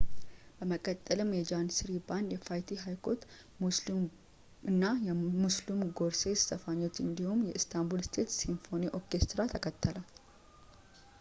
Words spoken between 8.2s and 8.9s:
ሲምፎኒ